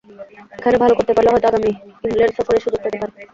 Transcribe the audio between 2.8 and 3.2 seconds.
পেতে পারি।